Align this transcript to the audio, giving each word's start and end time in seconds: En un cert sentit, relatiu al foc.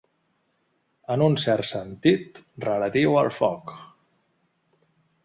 En 1.15 1.23
un 1.25 1.35
cert 1.43 1.69
sentit, 1.71 2.41
relatiu 2.65 3.19
al 3.21 3.31
foc. 3.41 3.75